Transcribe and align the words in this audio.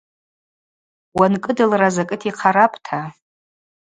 Уанкӏыдылра 1.17 1.89
закӏыта 1.95 2.25
йхъарапӏта. 2.29 3.01